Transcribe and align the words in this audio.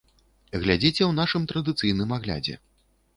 Глядзіце 0.61 1.01
ў 1.05 1.09
нашым 1.19 1.45
традыцыйным 1.51 2.17
аглядзе. 2.17 2.57